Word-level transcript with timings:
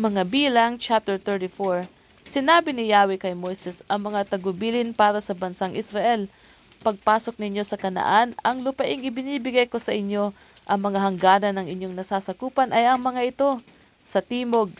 Mga 0.00 0.24
bilang, 0.32 0.80
chapter 0.80 1.20
34 1.20 1.84
Sinabi 2.24 2.72
ni 2.72 2.88
Yahweh 2.88 3.20
kay 3.20 3.36
Moises 3.36 3.84
ang 3.84 4.08
mga 4.08 4.32
tagubilin 4.32 4.96
para 4.96 5.20
sa 5.20 5.36
bansang 5.36 5.76
Israel. 5.76 6.24
Pagpasok 6.80 7.36
ninyo 7.36 7.60
sa 7.68 7.76
kanaan, 7.76 8.32
ang 8.40 8.64
lupaing 8.64 9.04
ibinibigay 9.04 9.68
ko 9.68 9.76
sa 9.76 9.92
inyo, 9.92 10.32
ang 10.64 10.80
mga 10.80 11.04
hangganan 11.04 11.52
ng 11.60 11.66
inyong 11.68 11.94
nasasakupan 12.00 12.72
ay 12.72 12.88
ang 12.88 13.04
mga 13.04 13.28
ito. 13.28 13.60
Sa 14.00 14.24
timog, 14.24 14.72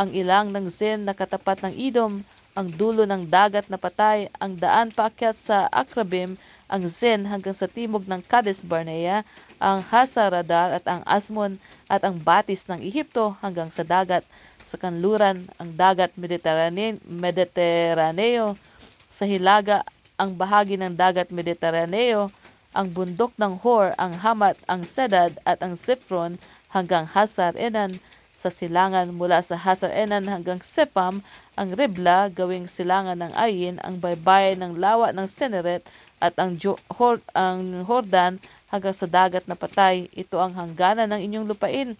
ang 0.00 0.08
ilang 0.16 0.48
ng 0.48 0.64
Zin 0.72 1.04
na 1.04 1.12
katapat 1.12 1.60
ng 1.68 1.76
Idom, 1.76 2.24
ang 2.52 2.68
dulo 2.68 3.08
ng 3.08 3.24
dagat 3.24 3.64
na 3.72 3.80
patay, 3.80 4.28
ang 4.36 4.52
daan 4.60 4.92
paakyat 4.92 5.36
sa 5.36 5.58
Akrabim, 5.72 6.36
ang 6.68 6.84
Zin 6.84 7.24
hanggang 7.24 7.56
sa 7.56 7.64
timog 7.64 8.04
ng 8.04 8.20
Kades 8.20 8.60
Barnea, 8.60 9.24
ang 9.56 9.80
Hasaradar 9.80 10.76
at 10.76 10.84
ang 10.84 11.00
Asmon 11.08 11.56
at 11.88 12.04
ang 12.04 12.20
batis 12.20 12.68
ng 12.68 12.80
Ehipto 12.84 13.36
hanggang 13.40 13.72
sa 13.72 13.80
dagat. 13.84 14.24
Sa 14.60 14.76
kanluran, 14.76 15.48
ang 15.56 15.72
dagat 15.72 16.12
Mediterranean, 16.12 17.00
Mediteraneo, 17.08 18.60
sa 19.08 19.24
hilaga, 19.24 19.84
ang 20.20 20.36
bahagi 20.36 20.76
ng 20.76 20.92
dagat 20.92 21.32
Mediteraneo, 21.32 22.28
ang 22.72 22.88
bundok 22.88 23.32
ng 23.36 23.60
Hor, 23.64 23.96
ang 23.96 24.12
Hamat, 24.16 24.60
ang 24.68 24.84
Sedad 24.84 25.36
at 25.48 25.60
ang 25.64 25.76
Sipron 25.76 26.36
hanggang 26.72 27.08
Hasar 27.08 27.56
Enan, 27.56 28.00
sa 28.42 28.50
silangan 28.50 29.06
mula 29.14 29.38
sa 29.46 29.54
Hasar 29.54 29.94
Enan 29.94 30.26
hanggang 30.26 30.58
Sepam, 30.66 31.22
ang 31.54 31.68
Ribla 31.78 32.26
gawing 32.26 32.66
silangan 32.66 33.14
ng 33.14 33.30
Ayin, 33.38 33.78
ang 33.86 34.02
baybayin 34.02 34.58
ng 34.58 34.82
lawa 34.82 35.14
ng 35.14 35.30
Seneret 35.30 35.86
at 36.18 36.34
ang, 36.42 36.58
jo- 36.58 36.82
Hor- 36.90 37.22
ang 37.38 37.86
Hordan 37.86 38.42
hanggang 38.66 38.90
sa 38.90 39.06
dagat 39.06 39.46
na 39.46 39.54
patay. 39.54 40.10
Ito 40.10 40.42
ang 40.42 40.58
hangganan 40.58 41.06
ng 41.14 41.22
inyong 41.22 41.46
lupain. 41.46 41.94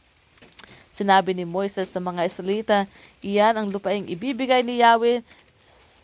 Sinabi 0.91 1.31
ni 1.31 1.47
Moises 1.47 1.87
sa 1.95 2.03
mga 2.03 2.27
Israelita, 2.27 2.79
iyan 3.23 3.55
ang 3.55 3.69
lupaing 3.71 4.11
ibibigay 4.11 4.67
ni 4.67 4.83
Yahweh 4.83 5.23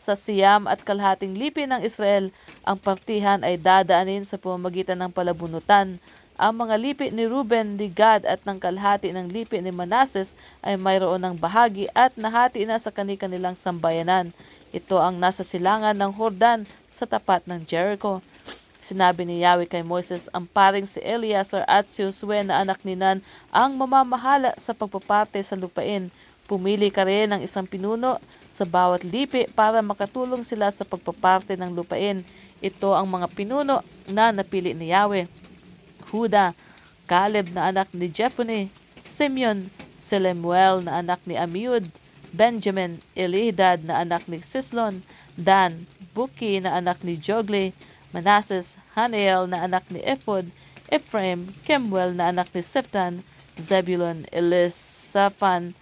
sa 0.09 0.15
siyam 0.15 0.71
at 0.71 0.81
kalahating 0.87 1.35
lipi 1.35 1.67
ng 1.67 1.83
Israel. 1.83 2.31
Ang 2.63 2.79
partihan 2.79 3.43
ay 3.43 3.59
dadaanin 3.59 4.23
sa 4.23 4.39
pamamagitan 4.39 4.97
ng 5.03 5.11
palabunutan. 5.11 5.99
Ang 6.39 6.55
mga 6.55 6.79
lipi 6.79 7.11
ni 7.11 7.27
Ruben, 7.27 7.75
ni 7.75 7.91
Gad 7.91 8.23
at 8.23 8.39
ng 8.47 8.63
kalahati 8.63 9.11
ng 9.11 9.27
lipi 9.27 9.59
ni 9.59 9.75
Manases 9.75 10.39
ay 10.63 10.79
mayroon 10.79 11.19
ng 11.19 11.35
bahagi 11.35 11.91
at 11.99 12.15
nahati 12.15 12.63
na 12.63 12.79
sa 12.79 12.95
kanilang 12.95 13.59
sambayanan. 13.59 14.31
Ito 14.71 15.03
ang 15.03 15.19
nasa 15.19 15.43
silangan 15.43 15.99
ng 15.99 16.15
Hordan 16.15 16.63
sa 16.95 17.11
tapat 17.11 17.43
ng 17.51 17.67
Jericho. 17.67 18.23
Sinabi 18.79 19.27
ni 19.27 19.43
Yahweh 19.43 19.67
kay 19.67 19.83
Moises, 19.83 20.31
ang 20.31 20.47
paring 20.47 20.87
si 20.87 21.03
Eleazar 21.03 21.67
at 21.67 21.91
si 21.91 22.07
Josue 22.07 22.47
na 22.47 22.63
anak 22.63 22.87
ni 22.87 22.95
Nan 22.95 23.19
ang 23.51 23.75
mamamahala 23.75 24.55
sa 24.63 24.71
pagpaparte 24.79 25.43
sa 25.43 25.59
lupain. 25.59 26.07
Pumili 26.47 26.95
ka 26.95 27.03
rin 27.03 27.35
ng 27.35 27.43
isang 27.43 27.67
pinuno 27.67 28.23
sa 28.55 28.63
bawat 28.63 29.03
lipi 29.03 29.51
para 29.59 29.83
makatulong 29.83 30.47
sila 30.47 30.71
sa 30.71 30.87
pagpaparte 30.87 31.59
ng 31.59 31.75
lupain. 31.75 32.23
Ito 32.63 32.95
ang 32.95 33.11
mga 33.11 33.27
pinuno 33.35 33.83
na 34.07 34.31
napili 34.31 34.71
ni 34.71 34.95
Yahweh. 34.95 35.48
Huda, 36.11 36.55
Caleb 37.09 37.53
na 37.53 37.69
anak 37.69 37.93
ni 37.93 38.09
Jephunneh, 38.09 38.69
Simeon, 39.09 39.71
Selemuel 40.01 40.85
na 40.85 41.01
anak 41.01 41.21
ni 41.29 41.37
Amiud, 41.37 41.93
Benjamin, 42.33 43.01
Elihadad 43.17 43.85
na 43.85 44.01
anak 44.01 44.29
ni 44.29 44.41
Sislon, 44.41 45.05
Dan, 45.37 45.87
Buki 46.15 46.61
na 46.61 46.77
anak 46.77 47.05
ni 47.05 47.17
Jogle, 47.17 47.73
Manases, 48.13 48.81
Haneel 48.97 49.49
na 49.49 49.65
anak 49.65 49.85
ni 49.93 50.01
Ephod, 50.01 50.49
Ephraim, 50.89 51.53
Kemuel 51.65 52.17
na 52.17 52.33
anak 52.33 52.49
ni 52.57 52.65
Septan, 52.65 53.21
Zebulon, 53.61 54.25
Elisaphan 54.33 55.77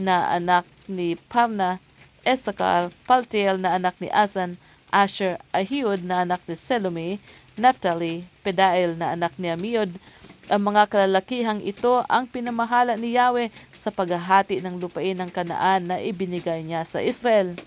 na 0.00 0.32
anak 0.32 0.64
ni 0.88 1.16
Pamna, 1.28 1.80
Esakar, 2.24 2.92
Paltiel 3.04 3.60
na 3.60 3.76
anak 3.76 4.00
ni 4.00 4.08
Asan, 4.08 4.56
Asher, 4.94 5.40
Ahiud 5.50 6.06
na 6.06 6.22
anak 6.22 6.42
ni 6.46 6.54
Selumi, 6.54 7.18
Naphtali, 7.58 8.28
Pedael 8.46 8.94
na 8.94 9.16
anak 9.16 9.34
ni 9.36 9.50
Amiod, 9.50 9.96
ang 10.46 10.62
mga 10.62 10.86
kalalakihang 10.86 11.58
ito 11.58 12.06
ang 12.06 12.30
pinamahala 12.30 12.94
ni 12.94 13.18
Yahweh 13.18 13.50
sa 13.74 13.90
paghahati 13.90 14.62
ng 14.62 14.78
lupain 14.78 15.18
ng 15.18 15.26
kanaan 15.26 15.90
na 15.90 15.96
ibinigay 15.98 16.62
niya 16.62 16.86
sa 16.86 17.02
Israel. 17.02 17.58